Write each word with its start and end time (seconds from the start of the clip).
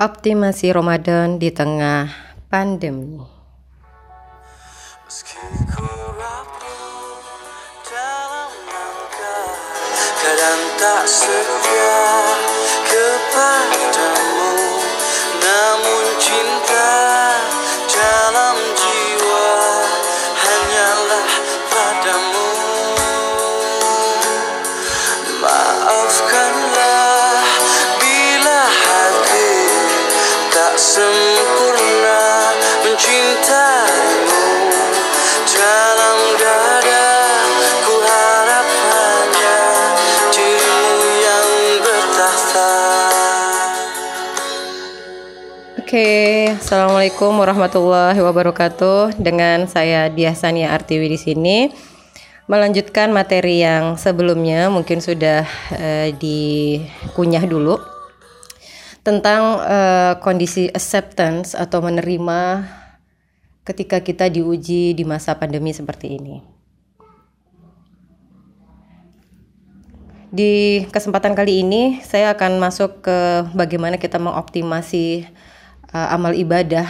Optimasi 0.00 0.72
Ramadan 0.72 1.36
di 1.36 1.52
tengah 1.52 2.08
pandemi. 2.48 3.20
Kadang 10.20 10.62
tak 10.80 11.04
setia 11.04 12.00
kepadamu 12.88 14.56
Namun 15.36 16.04
cinta 16.16 17.29
assalamualaikum 46.70 47.34
warahmatullahi 47.34 48.22
wabarakatuh. 48.22 49.18
Dengan 49.18 49.66
saya 49.66 50.06
Diasania 50.06 50.70
Artiwi 50.70 51.10
di 51.10 51.18
sini 51.18 51.56
melanjutkan 52.46 53.10
materi 53.10 53.58
yang 53.58 53.98
sebelumnya 53.98 54.70
mungkin 54.70 55.02
sudah 55.02 55.50
eh, 55.74 56.14
dikunyah 56.14 57.42
dulu 57.42 57.74
tentang 59.02 59.58
eh, 59.66 60.14
kondisi 60.22 60.70
acceptance 60.70 61.58
atau 61.58 61.82
menerima 61.82 62.62
ketika 63.66 63.98
kita 63.98 64.30
diuji 64.30 64.94
di 64.94 65.02
masa 65.02 65.34
pandemi 65.34 65.74
seperti 65.74 66.22
ini. 66.22 66.38
Di 70.30 70.86
kesempatan 70.86 71.34
kali 71.34 71.66
ini 71.66 71.98
saya 72.06 72.30
akan 72.30 72.62
masuk 72.62 73.02
ke 73.02 73.18
bagaimana 73.58 73.98
kita 73.98 74.22
mengoptimasi 74.22 75.26
uh, 75.94 76.08
amal 76.14 76.34
ibadah 76.34 76.86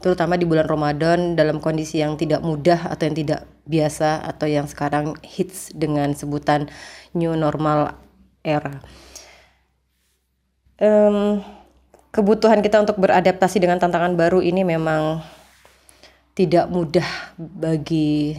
terutama 0.00 0.36
di 0.36 0.44
bulan 0.44 0.68
Ramadan 0.68 1.34
dalam 1.34 1.58
kondisi 1.58 1.98
yang 1.98 2.14
tidak 2.20 2.44
mudah 2.44 2.92
atau 2.92 3.08
yang 3.08 3.16
tidak 3.16 3.40
biasa 3.66 4.22
atau 4.22 4.46
yang 4.46 4.68
sekarang 4.68 5.18
hits 5.24 5.72
dengan 5.74 6.14
sebutan 6.14 6.70
new 7.16 7.34
normal 7.34 7.96
era. 8.46 8.84
Em, 10.76 11.40
kebutuhan 12.12 12.60
kita 12.60 12.84
untuk 12.84 13.00
beradaptasi 13.00 13.58
dengan 13.58 13.80
tantangan 13.80 14.14
baru 14.14 14.44
ini 14.44 14.62
memang 14.62 15.24
tidak 16.36 16.68
mudah 16.68 17.08
bagi 17.40 18.36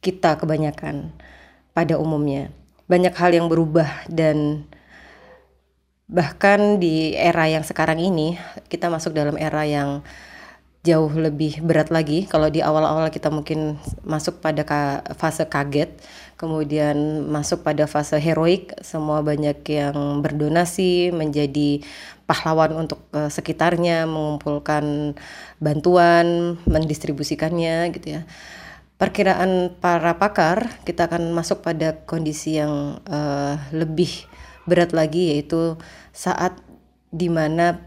kita 0.00 0.38
kebanyakan 0.38 1.10
pada 1.74 1.98
umumnya. 1.98 2.54
Banyak 2.86 3.12
hal 3.18 3.34
yang 3.34 3.50
berubah 3.50 4.06
dan 4.06 4.64
bahkan 6.06 6.78
di 6.78 7.18
era 7.18 7.50
yang 7.50 7.66
sekarang 7.66 7.98
ini 7.98 8.38
kita 8.70 8.86
masuk 8.86 9.10
dalam 9.10 9.34
era 9.34 9.66
yang 9.66 10.06
jauh 10.86 11.10
lebih 11.10 11.58
berat 11.66 11.90
lagi. 11.90 12.30
Kalau 12.30 12.46
di 12.46 12.62
awal-awal 12.62 13.10
kita 13.10 13.26
mungkin 13.26 13.74
masuk 14.06 14.38
pada 14.38 14.62
ka- 14.62 15.02
fase 15.18 15.42
kaget, 15.50 15.90
kemudian 16.38 17.26
masuk 17.26 17.66
pada 17.66 17.90
fase 17.90 18.14
heroik, 18.22 18.70
semua 18.86 19.18
banyak 19.26 19.58
yang 19.66 20.22
berdonasi 20.22 21.10
menjadi 21.10 21.82
pahlawan 22.30 22.86
untuk 22.86 23.02
eh, 23.10 23.26
sekitarnya, 23.26 24.06
mengumpulkan 24.06 25.18
bantuan, 25.58 26.54
mendistribusikannya 26.70 27.90
gitu 27.98 28.22
ya. 28.22 28.22
Perkiraan 28.96 29.76
para 29.76 30.16
pakar 30.16 30.72
kita 30.86 31.10
akan 31.10 31.34
masuk 31.34 31.66
pada 31.66 31.98
kondisi 32.06 32.62
yang 32.62 33.02
eh, 33.10 33.58
lebih 33.74 34.30
berat 34.66 34.92
lagi 34.92 35.32
yaitu 35.34 35.78
saat 36.10 36.58
di 37.14 37.30
mana 37.30 37.80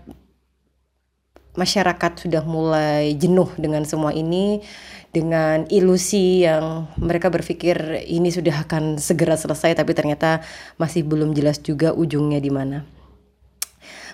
masyarakat 1.59 2.23
sudah 2.23 2.43
mulai 2.47 3.13
jenuh 3.19 3.51
dengan 3.59 3.83
semua 3.83 4.15
ini 4.15 4.63
dengan 5.11 5.67
ilusi 5.67 6.47
yang 6.47 6.87
mereka 6.95 7.27
berpikir 7.27 8.05
ini 8.07 8.31
sudah 8.31 8.63
akan 8.63 9.01
segera 9.01 9.35
selesai 9.35 9.75
tapi 9.75 9.91
ternyata 9.91 10.39
masih 10.79 11.03
belum 11.03 11.35
jelas 11.35 11.59
juga 11.59 11.91
ujungnya 11.91 12.39
di 12.39 12.51
mana. 12.53 12.87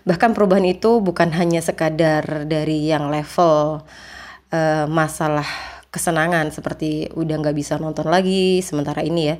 Bahkan 0.06 0.38
perubahan 0.38 0.66
itu 0.66 1.02
bukan 1.02 1.34
hanya 1.34 1.60
sekadar 1.62 2.46
dari 2.50 2.90
yang 2.90 3.10
level 3.10 3.86
eh, 4.54 4.86
masalah 4.90 5.46
kesenangan 5.90 6.52
seperti 6.52 7.08
udah 7.16 7.36
nggak 7.40 7.56
bisa 7.56 7.80
nonton 7.80 8.12
lagi 8.12 8.60
sementara 8.60 9.00
ini 9.00 9.32
ya 9.32 9.36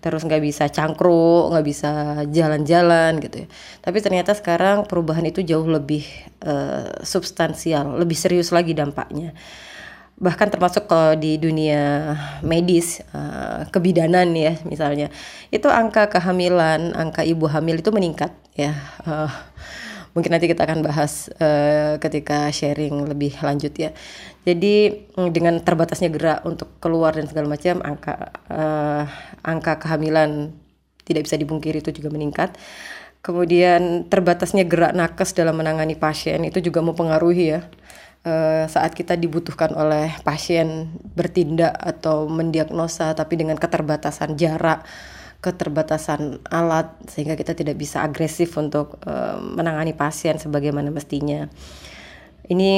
terus 0.00 0.22
nggak 0.22 0.42
bisa 0.42 0.64
cangkruk 0.70 1.52
nggak 1.52 1.66
bisa 1.66 1.90
jalan-jalan 2.30 3.18
gitu 3.22 3.44
ya. 3.44 3.48
Tapi 3.82 3.98
ternyata 4.04 4.32
sekarang 4.36 4.84
perubahan 4.86 5.24
itu 5.26 5.40
jauh 5.42 5.66
lebih 5.66 6.06
eh, 6.44 7.02
substansial 7.02 7.98
lebih 8.00 8.16
serius 8.16 8.50
lagi 8.54 8.72
dampaknya. 8.76 9.36
Bahkan 10.16 10.48
termasuk 10.48 10.88
kalau 10.88 11.12
di 11.12 11.36
dunia 11.36 12.16
medis 12.40 13.04
eh, 13.12 13.68
kebidanan 13.68 14.32
ya 14.32 14.56
misalnya 14.64 15.12
itu 15.52 15.68
angka 15.68 16.08
kehamilan 16.08 16.96
angka 16.96 17.20
ibu 17.24 17.44
hamil 17.48 17.80
itu 17.80 17.90
meningkat 17.92 18.32
ya. 18.56 18.72
Eh, 19.04 19.32
mungkin 20.16 20.32
nanti 20.32 20.48
kita 20.48 20.64
akan 20.64 20.80
bahas 20.80 21.28
eh, 21.36 22.00
ketika 22.00 22.48
sharing 22.48 23.04
lebih 23.04 23.36
lanjut 23.44 23.76
ya. 23.76 23.92
Jadi 24.48 25.06
mm, 25.12 25.30
dengan 25.30 25.60
terbatasnya 25.60 26.08
gerak 26.08 26.40
untuk 26.48 26.72
keluar 26.80 27.12
dan 27.12 27.28
segala 27.28 27.52
macam 27.52 27.84
angka 27.84 28.32
eh, 28.48 29.04
angka 29.44 29.76
kehamilan 29.84 30.56
tidak 31.04 31.28
bisa 31.28 31.36
dipungkiri 31.36 31.84
itu 31.84 31.92
juga 31.92 32.08
meningkat. 32.08 32.56
Kemudian 33.20 34.08
terbatasnya 34.08 34.64
gerak 34.64 34.96
nakes 34.96 35.36
dalam 35.36 35.60
menangani 35.60 35.94
pasien 36.00 36.40
itu 36.48 36.64
juga 36.64 36.80
mempengaruhi 36.80 37.44
ya. 37.52 37.60
Eh, 38.26 38.66
saat 38.66 38.90
kita 38.96 39.14
dibutuhkan 39.14 39.70
oleh 39.76 40.10
pasien 40.26 40.90
bertindak 41.14 41.76
atau 41.78 42.26
mendiagnosa 42.26 43.14
tapi 43.14 43.38
dengan 43.38 43.54
keterbatasan 43.54 44.34
jarak 44.34 44.82
keterbatasan 45.46 46.42
alat 46.50 46.90
sehingga 47.06 47.38
kita 47.38 47.54
tidak 47.54 47.78
bisa 47.78 48.02
agresif 48.02 48.58
untuk 48.58 48.98
eh, 49.06 49.38
menangani 49.38 49.94
pasien 49.94 50.42
sebagaimana 50.42 50.90
mestinya. 50.90 51.46
Ini 52.46 52.72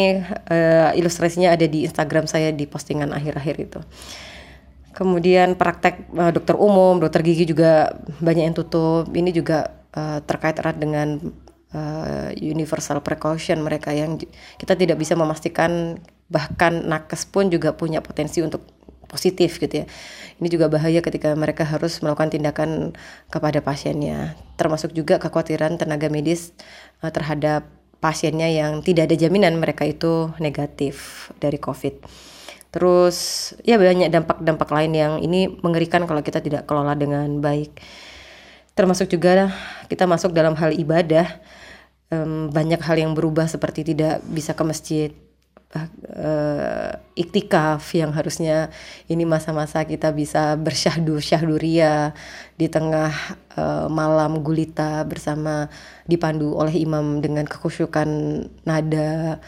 eh, 0.52 0.90
ilustrasinya 1.00 1.56
ada 1.56 1.64
di 1.64 1.88
Instagram 1.88 2.28
saya 2.28 2.52
di 2.52 2.68
postingan 2.68 3.16
akhir-akhir 3.16 3.56
itu. 3.56 3.80
Kemudian 4.92 5.56
praktek 5.56 6.12
eh, 6.12 6.32
dokter 6.36 6.56
umum, 6.60 7.00
dokter 7.00 7.24
gigi 7.24 7.48
juga 7.48 7.96
banyak 8.20 8.52
yang 8.52 8.56
tutup. 8.56 9.08
Ini 9.08 9.32
juga 9.32 9.72
eh, 9.96 10.20
terkait 10.28 10.60
erat 10.60 10.76
dengan 10.76 11.16
eh, 11.72 12.30
universal 12.36 13.00
precaution 13.00 13.64
mereka 13.64 13.96
yang 13.96 14.20
kita 14.60 14.76
tidak 14.76 15.00
bisa 15.00 15.16
memastikan 15.16 15.96
bahkan 16.28 16.84
nakes 16.84 17.24
pun 17.24 17.48
juga 17.48 17.72
punya 17.72 18.04
potensi 18.04 18.44
untuk 18.44 18.77
positif 19.08 19.58
gitu 19.58 19.82
ya. 19.82 19.86
Ini 20.38 20.48
juga 20.52 20.70
bahaya 20.70 21.02
ketika 21.02 21.34
mereka 21.34 21.66
harus 21.66 21.98
melakukan 22.04 22.30
tindakan 22.30 22.94
kepada 23.32 23.58
pasiennya. 23.64 24.38
Termasuk 24.54 24.94
juga 24.94 25.18
kekhawatiran 25.18 25.80
tenaga 25.80 26.06
medis 26.12 26.54
eh, 27.02 27.10
terhadap 27.10 27.66
pasiennya 27.98 28.46
yang 28.52 28.84
tidak 28.86 29.10
ada 29.10 29.16
jaminan 29.18 29.58
mereka 29.58 29.82
itu 29.82 30.30
negatif 30.38 31.26
dari 31.42 31.58
COVID. 31.58 32.06
Terus 32.68 33.16
ya 33.64 33.80
banyak 33.80 34.12
dampak-dampak 34.12 34.68
lain 34.70 34.92
yang 34.94 35.12
ini 35.18 35.48
mengerikan 35.64 36.04
kalau 36.04 36.20
kita 36.20 36.38
tidak 36.38 36.68
kelola 36.68 36.94
dengan 36.94 37.40
baik. 37.40 37.80
Termasuk 38.78 39.10
juga 39.10 39.50
kita 39.90 40.06
masuk 40.06 40.30
dalam 40.30 40.54
hal 40.54 40.76
ibadah. 40.76 41.26
Em, 42.08 42.48
banyak 42.48 42.80
hal 42.80 42.96
yang 42.96 43.12
berubah 43.12 43.44
seperti 43.50 43.84
tidak 43.84 44.24
bisa 44.24 44.56
ke 44.56 44.64
masjid, 44.64 45.10
eh, 45.76 46.92
iktikaf 47.12 47.84
yang 47.92 48.16
harusnya 48.16 48.72
ini 49.10 49.28
masa-masa 49.28 49.84
kita 49.84 50.14
bisa 50.16 50.56
bersyahdu 50.56 51.20
syahduria 51.20 52.16
di 52.56 52.72
tengah 52.72 53.12
eh, 53.56 53.86
malam 53.92 54.40
gulita 54.40 55.04
bersama 55.04 55.68
dipandu 56.08 56.56
oleh 56.56 56.72
imam 56.80 57.20
dengan 57.20 57.44
kekhusyukan 57.44 58.08
nada 58.64 59.42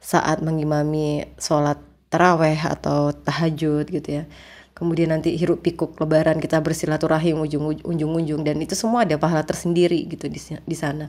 saat 0.00 0.44
mengimami 0.44 1.24
sholat 1.40 1.80
taraweh 2.12 2.60
atau 2.62 3.10
tahajud 3.10 3.88
gitu 3.90 4.22
ya. 4.22 4.24
Kemudian 4.76 5.08
nanti 5.08 5.32
hiruk 5.40 5.64
pikuk 5.64 5.96
lebaran 5.96 6.36
kita 6.36 6.60
bersilaturahim 6.60 7.40
ujung 7.40 7.80
ujung-ujung 7.80 8.44
dan 8.44 8.60
itu 8.60 8.76
semua 8.76 9.08
ada 9.08 9.16
pahala 9.16 9.40
tersendiri 9.40 10.04
gitu 10.04 10.28
di, 10.28 10.36
di 10.36 10.76
sana. 10.76 11.08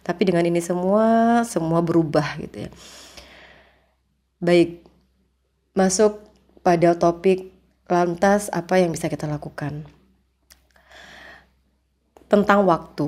Tapi 0.00 0.22
dengan 0.24 0.48
ini 0.48 0.64
semua 0.64 1.44
semua 1.44 1.84
berubah 1.84 2.40
gitu 2.40 2.66
ya. 2.66 2.70
Baik, 4.42 4.82
masuk 5.70 6.18
pada 6.66 6.98
topik 6.98 7.54
lantas 7.86 8.50
apa 8.50 8.74
yang 8.82 8.90
bisa 8.90 9.06
kita 9.06 9.30
lakukan. 9.30 9.86
Tentang 12.26 12.66
waktu. 12.66 13.06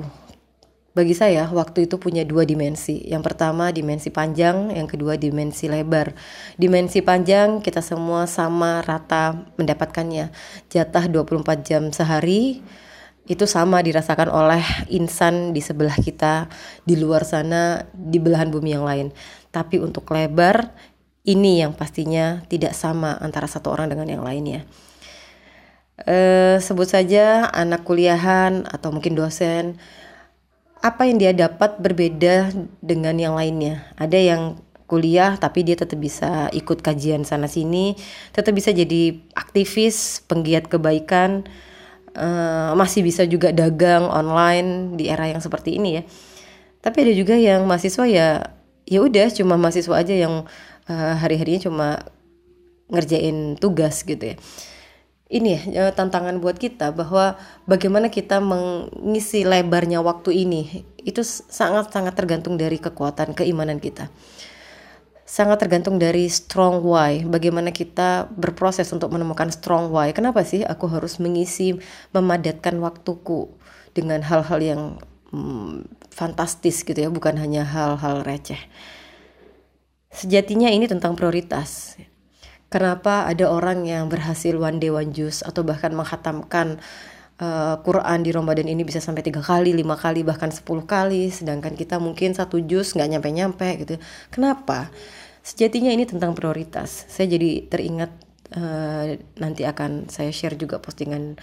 bagi 0.95 1.11
saya 1.11 1.51
waktu 1.51 1.91
itu 1.91 1.99
punya 1.99 2.23
dua 2.23 2.47
dimensi. 2.47 3.03
Yang 3.03 3.27
pertama 3.27 3.67
dimensi 3.75 4.15
panjang, 4.15 4.71
yang 4.71 4.87
kedua 4.87 5.19
dimensi 5.19 5.67
lebar. 5.67 6.15
Dimensi 6.55 7.03
panjang 7.03 7.59
kita 7.59 7.83
semua 7.83 8.31
sama 8.31 8.79
rata 8.79 9.51
mendapatkannya. 9.59 10.31
Jatah 10.71 11.11
24 11.11 11.67
jam 11.67 11.91
sehari 11.91 12.63
itu 13.27 13.43
sama 13.43 13.83
dirasakan 13.83 14.31
oleh 14.31 14.63
insan 14.87 15.51
di 15.51 15.59
sebelah 15.59 15.99
kita, 15.99 16.47
di 16.87 16.95
luar 16.95 17.27
sana, 17.27 17.83
di 17.91 18.23
belahan 18.23 18.47
bumi 18.47 18.71
yang 18.71 18.87
lain. 18.87 19.11
Tapi 19.51 19.83
untuk 19.83 20.07
lebar 20.15 20.94
ini 21.25 21.65
yang 21.65 21.73
pastinya 21.73 22.45
tidak 22.47 22.77
sama 22.77 23.17
antara 23.17 23.49
satu 23.49 23.73
orang 23.73 23.89
dengan 23.89 24.07
yang 24.07 24.23
lainnya. 24.23 24.63
Uh, 25.95 26.59
sebut 26.59 26.91
saja 26.91 27.49
anak 27.55 27.87
kuliahan 27.87 28.67
atau 28.67 28.91
mungkin 28.91 29.15
dosen 29.15 29.79
apa 30.83 31.07
yang 31.07 31.17
dia 31.17 31.31
dapat 31.33 31.81
berbeda 31.81 32.53
dengan 32.83 33.17
yang 33.17 33.33
lainnya. 33.33 33.89
Ada 33.97 34.19
yang 34.21 34.61
kuliah 34.85 35.33
tapi 35.41 35.65
dia 35.65 35.73
tetap 35.73 35.97
bisa 35.97 36.45
ikut 36.53 36.85
kajian 36.85 37.25
sana 37.25 37.49
sini, 37.49 37.97
tetap 38.29 38.53
bisa 38.53 38.69
jadi 38.69 39.17
aktivis, 39.33 40.21
penggiat 40.29 40.69
kebaikan, 40.69 41.49
uh, 42.13 42.77
masih 42.77 43.01
bisa 43.01 43.25
juga 43.25 43.49
dagang 43.49 44.05
online 44.05 44.93
di 44.93 45.09
era 45.09 45.25
yang 45.25 45.41
seperti 45.41 45.81
ini 45.81 45.89
ya. 45.97 46.03
Tapi 46.85 46.97
ada 47.01 47.13
juga 47.17 47.33
yang 47.33 47.65
mahasiswa 47.65 48.05
ya 48.05 48.27
ya 48.85 49.01
udah 49.01 49.29
cuma 49.33 49.57
mahasiswa 49.57 49.95
aja 49.97 50.13
yang 50.13 50.45
uh, 50.89 51.13
hari-harinya 51.17 51.61
cuma 51.69 51.87
ngerjain 52.89 53.57
tugas 53.57 54.05
gitu 54.05 54.33
ya 54.33 54.37
ini 55.25 55.57
ya 55.73 55.89
tantangan 55.89 56.37
buat 56.37 56.61
kita 56.61 56.93
bahwa 56.93 57.33
bagaimana 57.65 58.13
kita 58.13 58.37
mengisi 58.37 59.41
lebarnya 59.41 60.05
waktu 60.05 60.45
ini 60.45 60.85
itu 61.01 61.25
sangat-sangat 61.25 62.13
tergantung 62.13 62.61
dari 62.61 62.77
kekuatan 62.77 63.33
keimanan 63.33 63.81
kita. 63.81 64.13
Sangat 65.25 65.57
tergantung 65.57 65.97
dari 65.97 66.29
strong 66.29 66.85
why, 66.85 67.25
bagaimana 67.25 67.73
kita 67.73 68.29
berproses 68.37 68.93
untuk 68.93 69.09
menemukan 69.09 69.49
strong 69.49 69.89
why. 69.89 70.13
Kenapa 70.13 70.45
sih 70.45 70.61
aku 70.61 70.85
harus 70.93 71.17
mengisi 71.17 71.73
memadatkan 72.13 72.77
waktuku 72.77 73.49
dengan 73.97 74.21
hal-hal 74.21 74.61
yang 74.61 74.81
hmm, 75.31 75.87
fantastis 76.11 76.83
gitu 76.83 76.97
ya, 76.97 77.09
bukan 77.09 77.39
hanya 77.39 77.65
hal-hal 77.65 78.21
receh. 78.21 78.59
Sejatinya 80.11 80.71
ini 80.71 80.87
tentang 80.87 81.15
prioritas 81.17 81.99
Kenapa 82.75 83.23
ada 83.23 83.47
orang 83.47 83.87
yang 83.87 84.11
berhasil 84.11 84.51
one 84.57 84.83
day 84.83 84.91
one 84.91 85.15
juice 85.15 85.45
atau 85.47 85.63
bahkan 85.63 85.95
menghatamkan 85.95 86.81
uh, 87.39 87.79
Quran 87.85 88.19
di 88.25 88.35
Ramadan 88.35 88.67
ini 88.67 88.83
bisa 88.83 88.97
sampai 88.99 89.23
tiga 89.23 89.39
kali, 89.39 89.71
lima 89.71 89.95
kali, 89.95 90.27
bahkan 90.27 90.49
sepuluh 90.49 90.83
kali, 90.83 91.31
sedangkan 91.31 91.77
kita 91.77 92.01
mungkin 92.03 92.33
satu 92.35 92.59
jus 92.59 92.91
nggak 92.97 93.15
nyampe-nyampe 93.15 93.69
gitu. 93.85 93.95
Kenapa? 94.27 94.89
Sejatinya 95.45 95.93
ini 95.93 96.03
tentang 96.09 96.35
prioritas. 96.35 97.07
Saya 97.07 97.31
jadi 97.37 97.63
teringat 97.69 98.11
uh, 98.57 99.23
nanti 99.39 99.61
akan 99.63 100.09
saya 100.09 100.33
share 100.35 100.57
juga 100.57 100.81
postingan 100.81 101.39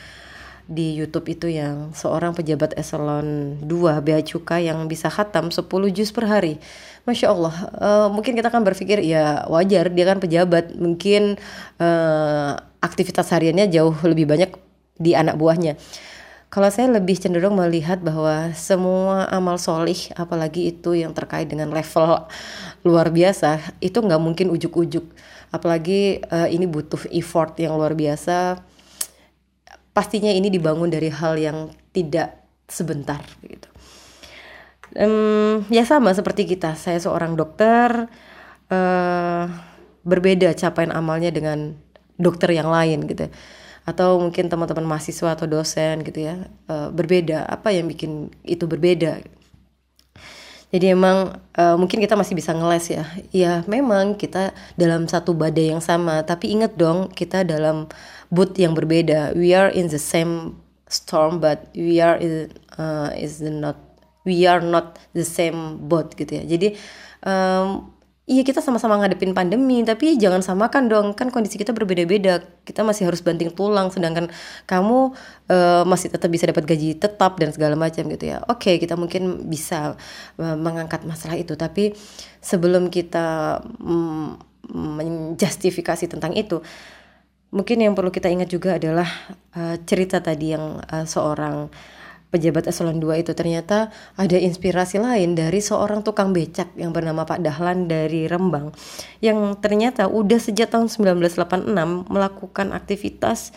di 0.70 0.94
YouTube 0.94 1.26
itu 1.30 1.50
yang 1.50 1.90
seorang 1.92 2.32
pejabat 2.32 2.78
eselon 2.78 3.58
2 3.66 4.04
bea 4.04 4.22
cukai 4.22 4.70
yang 4.70 4.86
bisa 4.86 5.10
khatam 5.10 5.50
10 5.50 5.66
juz 5.90 6.14
per 6.14 6.30
hari. 6.30 6.62
Masya 7.02 7.26
Allah, 7.34 7.54
uh, 7.82 8.08
mungkin 8.14 8.38
kita 8.38 8.46
kan 8.46 8.62
berpikir 8.62 9.02
ya 9.02 9.42
wajar 9.50 9.90
dia 9.90 10.06
kan 10.06 10.22
pejabat, 10.22 10.78
mungkin 10.78 11.34
uh, 11.82 12.54
aktivitas 12.78 13.26
hariannya 13.34 13.66
jauh 13.74 13.94
lebih 14.06 14.30
banyak 14.30 14.54
di 15.02 15.18
anak 15.18 15.34
buahnya. 15.34 15.74
Kalau 16.52 16.68
saya 16.68 16.92
lebih 16.92 17.16
cenderung 17.16 17.56
melihat 17.56 18.04
bahwa 18.04 18.52
semua 18.52 19.24
amal 19.32 19.56
solih, 19.56 19.96
apalagi 20.14 20.68
itu 20.68 20.92
yang 20.92 21.16
terkait 21.16 21.48
dengan 21.48 21.72
level 21.72 22.28
luar 22.84 23.08
biasa, 23.08 23.80
itu 23.80 23.98
nggak 23.98 24.20
mungkin 24.20 24.52
ujuk-ujuk. 24.52 25.02
Apalagi 25.48 26.20
uh, 26.28 26.46
ini 26.46 26.68
butuh 26.68 27.08
effort 27.10 27.56
yang 27.56 27.74
luar 27.74 27.96
biasa 27.96 28.60
pastinya 29.92 30.32
ini 30.32 30.48
dibangun 30.48 30.88
dari 30.88 31.12
hal 31.12 31.36
yang 31.36 31.72
tidak 31.92 32.40
sebentar 32.68 33.20
gitu. 33.44 33.68
Um, 34.92 35.64
ya 35.72 35.88
sama 35.88 36.12
seperti 36.12 36.44
kita, 36.44 36.76
saya 36.76 37.00
seorang 37.00 37.32
dokter 37.32 38.08
uh, 38.68 39.44
berbeda 40.04 40.52
capaian 40.52 40.92
amalnya 40.92 41.32
dengan 41.32 41.76
dokter 42.20 42.52
yang 42.52 42.68
lain 42.68 43.08
gitu. 43.08 43.28
Atau 43.88 44.20
mungkin 44.20 44.46
teman-teman 44.52 44.84
mahasiswa 44.84 45.34
atau 45.34 45.48
dosen 45.48 46.04
gitu 46.04 46.28
ya 46.28 46.44
uh, 46.68 46.92
berbeda. 46.92 47.48
Apa 47.48 47.72
yang 47.72 47.88
bikin 47.88 48.32
itu 48.44 48.68
berbeda? 48.68 49.24
Jadi 50.72 50.88
emang 50.88 51.36
uh, 51.52 51.76
mungkin 51.76 52.00
kita 52.00 52.16
masih 52.16 52.32
bisa 52.32 52.56
ngeles 52.56 52.88
ya. 52.88 53.04
Ya 53.28 53.52
memang 53.68 54.16
kita 54.16 54.56
dalam 54.76 55.04
satu 55.04 55.36
badai 55.36 55.68
yang 55.68 55.84
sama, 55.84 56.24
tapi 56.24 56.48
ingat 56.48 56.76
dong 56.80 57.12
kita 57.12 57.44
dalam 57.44 57.92
boot 58.32 58.56
yang 58.56 58.72
berbeda. 58.72 59.36
We 59.36 59.52
are 59.52 59.68
in 59.68 59.92
the 59.92 60.00
same 60.00 60.56
storm, 60.88 61.38
but 61.44 61.68
we 61.76 62.00
are 62.00 62.16
in, 62.16 62.56
uh, 62.80 63.12
is 63.12 63.44
not 63.44 63.76
we 64.24 64.48
are 64.48 64.64
not 64.64 64.96
the 65.12 65.26
same 65.28 65.76
boat 65.84 66.16
gitu 66.16 66.40
ya. 66.40 66.44
Jadi 66.48 66.74
um, 67.28 67.92
Iya 68.22 68.46
kita 68.46 68.62
sama-sama 68.62 69.02
ngadepin 69.02 69.34
pandemi 69.34 69.82
tapi 69.82 70.14
jangan 70.14 70.46
samakan 70.46 70.86
dong 70.86 71.10
kan 71.10 71.26
kondisi 71.34 71.58
kita 71.58 71.74
berbeda-beda 71.74 72.38
kita 72.62 72.86
masih 72.86 73.10
harus 73.10 73.18
banting 73.18 73.50
tulang 73.50 73.90
sedangkan 73.90 74.30
kamu 74.62 75.10
uh, 75.50 75.82
masih 75.82 76.06
tetap 76.06 76.30
bisa 76.30 76.46
dapat 76.46 76.62
gaji 76.62 76.94
tetap 76.94 77.34
dan 77.42 77.50
segala 77.50 77.74
macam 77.74 78.06
gitu 78.06 78.30
ya 78.30 78.38
oke 78.46 78.78
kita 78.78 78.94
mungkin 78.94 79.50
bisa 79.50 79.98
uh, 80.38 80.54
mengangkat 80.54 81.02
masalah 81.02 81.34
itu 81.34 81.58
tapi 81.58 81.98
sebelum 82.38 82.94
kita 82.94 83.58
um, 83.82 84.38
menjustifikasi 84.70 86.06
tentang 86.06 86.38
itu 86.38 86.62
mungkin 87.52 87.84
yang 87.84 87.92
perlu 87.92 88.08
kita 88.08 88.32
ingat 88.32 88.48
juga 88.48 88.80
adalah 88.80 89.06
uh, 89.54 89.76
cerita 89.84 90.24
tadi 90.24 90.56
yang 90.56 90.80
uh, 90.80 91.04
seorang 91.04 91.68
pejabat 92.32 92.64
eselon 92.64 92.96
2 92.96 93.28
itu 93.28 93.36
ternyata 93.36 93.92
ada 94.16 94.40
inspirasi 94.40 94.96
lain 94.96 95.36
dari 95.36 95.60
seorang 95.60 96.00
tukang 96.00 96.32
becak 96.32 96.72
yang 96.80 96.88
bernama 96.96 97.28
Pak 97.28 97.44
Dahlan 97.44 97.92
dari 97.92 98.24
Rembang 98.24 98.72
yang 99.20 99.52
ternyata 99.60 100.08
udah 100.08 100.40
sejak 100.40 100.72
tahun 100.72 100.88
1986 100.88 102.08
melakukan 102.08 102.72
aktivitas 102.72 103.52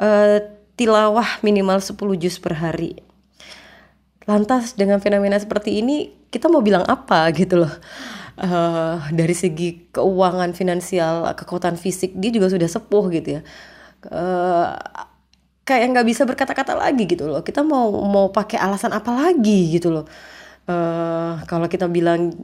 uh, 0.00 0.40
tilawah 0.80 1.28
minimal 1.44 1.76
10 1.76 1.92
juz 2.16 2.40
per 2.40 2.56
hari. 2.56 2.96
Lantas 4.24 4.74
dengan 4.74 4.98
fenomena 4.98 5.36
seperti 5.36 5.84
ini 5.84 6.10
kita 6.32 6.48
mau 6.48 6.64
bilang 6.64 6.88
apa 6.88 7.28
gitu 7.36 7.68
loh. 7.68 7.74
Uh, 8.36 9.00
dari 9.16 9.32
segi 9.32 9.88
keuangan 9.96 10.52
finansial, 10.52 11.24
kekuatan 11.32 11.80
fisik 11.80 12.12
dia 12.20 12.28
juga 12.28 12.52
sudah 12.52 12.68
sepuh 12.68 13.04
gitu 13.08 13.40
ya. 13.40 13.42
Uh, 14.12 14.76
kayak 15.64 15.96
nggak 15.96 16.06
bisa 16.06 16.28
berkata-kata 16.28 16.76
lagi 16.76 17.08
gitu 17.08 17.24
loh. 17.24 17.40
Kita 17.40 17.64
mau 17.64 17.88
mau 18.06 18.28
pakai 18.28 18.60
alasan 18.60 18.92
apa 18.92 19.08
lagi 19.08 19.72
gitu 19.72 19.88
loh. 19.88 20.04
Uh, 20.68 21.40
kalau 21.48 21.64
kita 21.64 21.88
bilang 21.88 22.36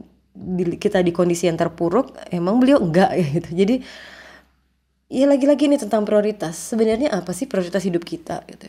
kita 0.81 1.05
di 1.05 1.13
kondisi 1.13 1.45
yang 1.45 1.61
terpuruk 1.61 2.17
emang 2.33 2.57
beliau 2.57 2.81
enggak 2.81 3.13
ya 3.13 3.25
gitu. 3.29 3.49
Jadi 3.53 3.75
ya 5.13 5.29
lagi-lagi 5.29 5.69
ini 5.69 5.77
tentang 5.77 6.09
prioritas. 6.09 6.57
Sebenarnya 6.57 7.13
apa 7.13 7.37
sih 7.37 7.45
prioritas 7.45 7.85
hidup 7.85 8.01
kita 8.01 8.41
gitu 8.49 8.65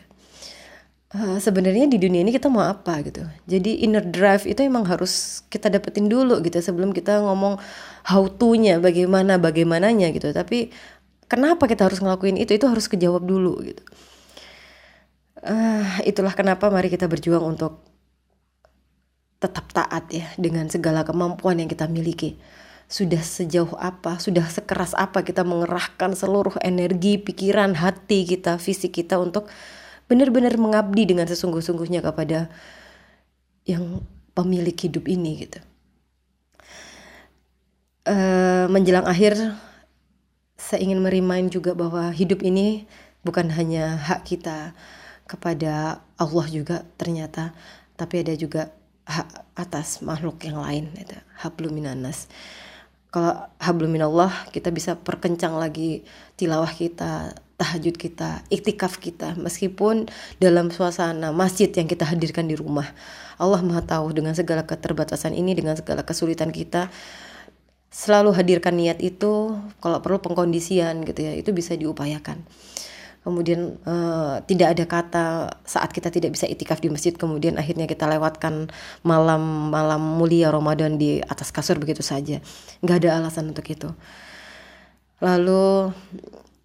sebenarnya 1.14 1.86
di 1.86 2.02
dunia 2.02 2.26
ini 2.26 2.34
kita 2.34 2.50
mau 2.50 2.66
apa? 2.66 2.98
Gitu. 3.06 3.22
Jadi 3.46 3.86
inner 3.86 4.02
drive 4.02 4.50
itu 4.50 4.66
emang 4.66 4.82
harus 4.90 5.46
kita 5.46 5.70
dapetin 5.70 6.10
dulu 6.10 6.42
gitu 6.42 6.58
sebelum 6.58 6.90
kita 6.90 7.22
ngomong 7.22 7.62
how 8.10 8.26
to-nya 8.26 8.82
bagaimana 8.82 9.38
bagaimananya 9.38 10.10
gitu. 10.10 10.34
Tapi 10.34 10.74
kenapa 11.30 11.70
kita 11.70 11.86
harus 11.86 12.02
ngelakuin 12.02 12.34
itu 12.34 12.58
itu 12.58 12.66
harus 12.66 12.90
kejawab 12.90 13.22
dulu 13.22 13.62
gitu. 13.62 13.82
Uh, 15.44 15.86
itulah 16.02 16.32
kenapa 16.34 16.66
mari 16.72 16.90
kita 16.90 17.06
berjuang 17.06 17.44
untuk 17.44 17.84
tetap 19.38 19.70
taat 19.76 20.08
ya 20.08 20.24
dengan 20.40 20.66
segala 20.72 21.06
kemampuan 21.06 21.62
yang 21.62 21.70
kita 21.70 21.86
miliki. 21.86 22.40
Sudah 22.90 23.20
sejauh 23.22 23.76
apa, 23.78 24.18
sudah 24.18 24.44
sekeras 24.50 24.98
apa 24.98 25.22
kita 25.22 25.46
mengerahkan 25.46 26.16
seluruh 26.16 26.58
energi, 26.64 27.22
pikiran, 27.22 27.76
hati 27.76 28.26
kita, 28.26 28.58
fisik 28.58 28.98
kita 28.98 29.20
untuk 29.20 29.46
benar-benar 30.10 30.54
mengabdi 30.60 31.08
dengan 31.08 31.24
sesungguh-sungguhnya 31.28 32.04
kepada 32.04 32.52
yang 33.64 34.04
pemilik 34.36 34.76
hidup 34.76 35.08
ini 35.08 35.48
gitu. 35.48 35.60
Uh, 38.04 38.68
menjelang 38.68 39.08
akhir 39.08 39.56
saya 40.60 40.84
ingin 40.84 41.00
merimain 41.00 41.48
juga 41.48 41.72
bahwa 41.72 42.12
hidup 42.12 42.44
ini 42.44 42.84
bukan 43.24 43.48
hanya 43.48 43.96
hak 43.96 44.28
kita, 44.28 44.76
kepada 45.24 46.04
Allah 46.20 46.46
juga 46.52 46.84
ternyata 47.00 47.56
tapi 47.96 48.20
ada 48.20 48.34
juga 48.36 48.72
hak 49.08 49.56
atas 49.56 50.00
makhluk 50.04 50.40
yang 50.44 50.60
lain 50.60 50.92
itu 50.96 51.16
habluminanas 51.40 52.28
kalau 53.08 53.46
habluminallah 53.60 54.32
kita 54.50 54.68
bisa 54.74 54.98
perkencang 54.98 55.56
lagi 55.56 56.04
tilawah 56.36 56.68
kita 56.68 57.36
tahajud 57.64 57.96
kita, 57.96 58.44
iktikaf 58.52 59.00
kita, 59.00 59.32
meskipun 59.40 60.12
dalam 60.36 60.68
suasana 60.68 61.32
masjid 61.32 61.72
yang 61.72 61.88
kita 61.88 62.04
hadirkan 62.04 62.44
di 62.44 62.60
rumah. 62.60 62.92
Allah 63.40 63.64
Maha 63.64 63.80
tahu 63.80 64.12
dengan 64.12 64.36
segala 64.36 64.68
keterbatasan 64.68 65.32
ini, 65.32 65.56
dengan 65.56 65.72
segala 65.80 66.04
kesulitan 66.04 66.52
kita, 66.52 66.92
selalu 67.88 68.36
hadirkan 68.36 68.76
niat 68.76 69.00
itu, 69.00 69.56
kalau 69.80 70.04
perlu 70.04 70.20
pengkondisian 70.20 71.08
gitu 71.08 71.24
ya, 71.24 71.32
itu 71.32 71.56
bisa 71.56 71.72
diupayakan. 71.72 72.44
Kemudian 73.24 73.80
uh, 73.88 74.44
tidak 74.44 74.76
ada 74.76 74.84
kata 74.84 75.26
saat 75.64 75.88
kita 75.96 76.12
tidak 76.12 76.36
bisa 76.36 76.44
itikaf 76.44 76.84
di 76.84 76.92
masjid 76.92 77.16
kemudian 77.16 77.56
akhirnya 77.56 77.88
kita 77.88 78.04
lewatkan 78.04 78.68
malam-malam 79.00 80.20
mulia 80.20 80.52
Ramadan 80.52 81.00
di 81.00 81.24
atas 81.24 81.48
kasur 81.48 81.80
begitu 81.80 82.04
saja. 82.04 82.44
Nggak 82.84 82.96
ada 83.00 83.24
alasan 83.24 83.56
untuk 83.56 83.64
itu. 83.72 83.88
Lalu 85.24 85.88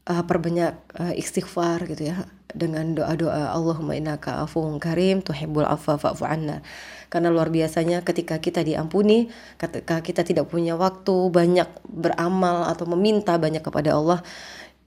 uh, 0.10 0.24
perbanyak 0.25 0.74
uh, 0.98 1.13
istighfar 1.13 1.86
gitu 1.86 2.12
ya 2.12 2.25
dengan 2.50 2.98
doa-doa 2.98 3.54
Allahumma 3.54 3.94
innaka 3.94 4.42
afuwun 4.42 4.82
karim 4.82 5.22
tuhibbul 5.22 5.70
afwa 5.70 6.01
fa'fu 6.01 6.25
anna 6.25 6.66
karena 7.13 7.30
luar 7.30 7.54
biasanya 7.54 8.01
ketika 8.01 8.42
kita 8.42 8.66
diampuni 8.66 9.30
ketika 9.62 10.01
kita 10.01 10.25
tidak 10.25 10.50
punya 10.50 10.74
waktu 10.74 11.30
banyak 11.30 11.70
beramal 11.86 12.66
atau 12.66 12.89
meminta 12.89 13.38
banyak 13.38 13.62
kepada 13.62 13.94
Allah 13.94 14.25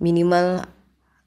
minimal 0.02 0.66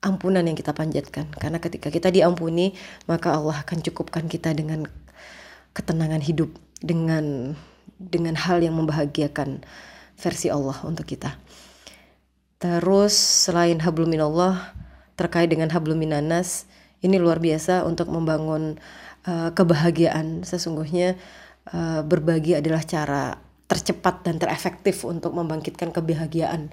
ampunan 0.05 0.45
yang 0.45 0.53
kita 0.53 0.71
panjatkan. 0.71 1.25
Karena 1.33 1.57
ketika 1.57 1.89
kita 1.89 2.13
diampuni, 2.13 2.77
maka 3.09 3.33
Allah 3.33 3.65
akan 3.65 3.81
cukupkan 3.81 4.29
kita 4.29 4.53
dengan 4.53 4.85
ketenangan 5.73 6.21
hidup, 6.21 6.53
dengan 6.79 7.57
dengan 7.97 8.37
hal 8.37 8.61
yang 8.61 8.77
membahagiakan 8.77 9.65
versi 10.15 10.53
Allah 10.53 10.77
untuk 10.85 11.09
kita. 11.09 11.33
Terus 12.55 13.13
selain 13.13 13.77
hablum 13.83 14.07
minallah 14.07 14.73
terkait 15.19 15.51
dengan 15.51 15.67
hablum 15.71 15.99
minanas, 15.99 16.67
ini 17.03 17.19
luar 17.19 17.43
biasa 17.43 17.83
untuk 17.83 18.07
membangun 18.07 18.79
uh, 19.27 19.51
kebahagiaan. 19.51 20.47
Sesungguhnya 20.47 21.19
uh, 21.71 22.01
berbagi 22.01 22.55
adalah 22.55 22.81
cara 22.83 23.35
tercepat 23.65 24.23
dan 24.23 24.39
terefektif 24.39 25.03
untuk 25.03 25.35
membangkitkan 25.35 25.91
kebahagiaan. 25.91 26.71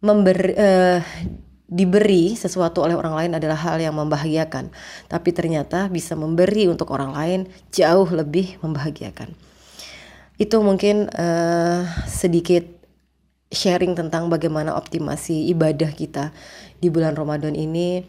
Memberi 0.00 0.56
uh, 0.56 1.00
diberi 1.70 2.34
sesuatu 2.34 2.82
oleh 2.82 2.98
orang 2.98 3.14
lain 3.14 3.32
adalah 3.38 3.54
hal 3.60 3.78
yang 3.78 3.94
membahagiakan, 3.94 4.74
tapi 5.06 5.30
ternyata 5.30 5.86
bisa 5.86 6.18
memberi 6.18 6.66
untuk 6.66 6.90
orang 6.90 7.14
lain 7.14 7.40
jauh 7.70 8.08
lebih 8.10 8.58
membahagiakan. 8.64 9.30
Itu 10.40 10.64
mungkin 10.64 11.12
uh, 11.12 11.84
sedikit 12.08 12.79
sharing 13.50 13.98
tentang 13.98 14.30
bagaimana 14.30 14.78
optimasi 14.78 15.50
ibadah 15.50 15.90
kita 15.90 16.30
di 16.78 16.88
bulan 16.88 17.18
Ramadan 17.18 17.58
ini. 17.58 18.06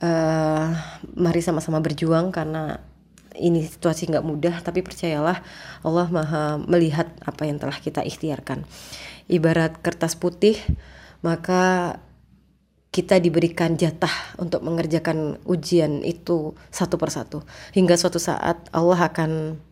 Uh, 0.00 0.72
mari 1.12 1.44
sama-sama 1.44 1.76
berjuang 1.84 2.32
karena 2.32 2.80
ini 3.36 3.66
situasi 3.68 4.08
nggak 4.08 4.24
mudah, 4.24 4.54
tapi 4.64 4.80
percayalah 4.80 5.44
Allah 5.84 6.08
maha 6.08 6.56
melihat 6.56 7.12
apa 7.20 7.44
yang 7.44 7.60
telah 7.60 7.76
kita 7.76 8.00
ikhtiarkan. 8.00 8.64
Ibarat 9.28 9.78
kertas 9.84 10.16
putih, 10.16 10.56
maka 11.20 11.96
kita 12.90 13.22
diberikan 13.22 13.78
jatah 13.78 14.10
untuk 14.42 14.66
mengerjakan 14.66 15.38
ujian 15.46 16.02
itu 16.02 16.58
satu 16.74 16.98
persatu 16.98 17.46
hingga 17.70 17.94
suatu 17.94 18.18
saat 18.18 18.66
Allah 18.74 18.98
akan 19.06 19.62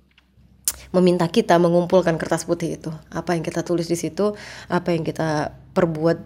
meminta 0.94 1.28
kita 1.28 1.60
mengumpulkan 1.60 2.16
kertas 2.16 2.48
putih 2.48 2.80
itu. 2.80 2.90
Apa 3.12 3.36
yang 3.36 3.44
kita 3.44 3.62
tulis 3.64 3.86
di 3.86 3.96
situ 3.96 4.32
apa 4.72 4.92
yang 4.92 5.04
kita 5.04 5.52
perbuat 5.76 6.18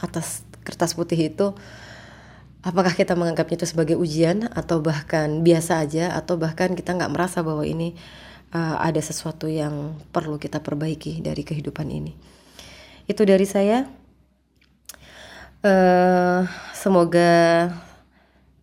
atas 0.00 0.44
kertas 0.66 0.98
putih 0.98 1.30
itu 1.30 1.54
apakah 2.66 2.90
kita 2.90 3.14
menganggapnya 3.14 3.62
itu 3.62 3.68
sebagai 3.70 3.94
ujian 3.94 4.50
atau 4.50 4.82
bahkan 4.82 5.46
biasa 5.46 5.86
aja 5.86 6.18
atau 6.18 6.34
bahkan 6.34 6.74
kita 6.74 6.98
nggak 6.98 7.12
merasa 7.14 7.46
bahwa 7.46 7.62
ini 7.62 7.94
uh, 8.50 8.82
ada 8.82 8.98
sesuatu 8.98 9.46
yang 9.46 9.94
perlu 10.10 10.40
kita 10.42 10.58
perbaiki 10.58 11.22
dari 11.22 11.46
kehidupan 11.46 11.86
ini. 11.86 12.12
Itu 13.06 13.22
dari 13.22 13.46
saya. 13.46 13.86
Uh, 15.62 16.46
semoga 16.76 17.70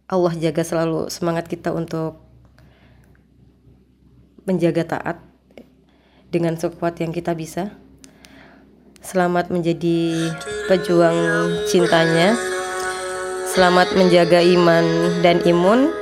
Allah 0.07 0.33
jaga 0.39 0.63
selalu 0.63 1.11
semangat 1.11 1.49
kita 1.51 1.73
untuk 1.73 2.21
menjaga 4.43 4.99
taat 4.99 5.17
dengan 6.33 6.57
sekuat 6.57 6.97
yang 6.97 7.13
kita 7.13 7.37
bisa. 7.37 7.69
Selamat 9.05 9.53
menjadi 9.53 10.33
pejuang 10.65 11.19
cintanya. 11.69 12.33
Selamat 13.53 13.93
menjaga 13.93 14.41
iman 14.41 14.85
dan 15.21 15.37
imun. 15.45 15.93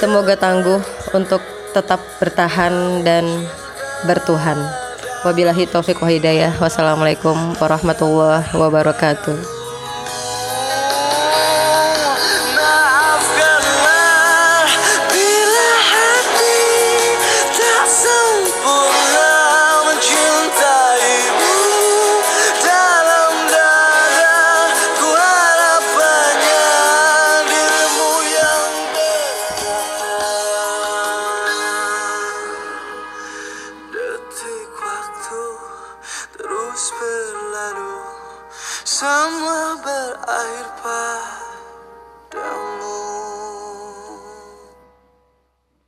Semoga 0.00 0.40
tangguh 0.40 0.80
untuk 1.12 1.44
tetap 1.76 2.00
bertahan 2.16 3.04
dan 3.04 3.28
bertuhan. 4.08 4.56
Wabillahi 5.28 5.68
taufiq 5.68 6.00
wa 6.00 6.08
hidayah. 6.08 6.56
Wassalamualaikum 6.56 7.36
warahmatullahi 7.60 8.48
wabarakatuh. 8.56 9.63